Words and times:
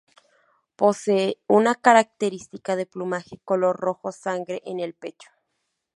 Posee 0.77 1.37
una 1.45 1.75
característica 1.75 2.75
de 2.75 2.87
plumaje 2.87 3.37
color 3.45 3.77
rojo 3.79 4.11
sangre 4.11 4.63
en 4.65 4.79
el 4.79 4.95
pecho. 4.95 5.29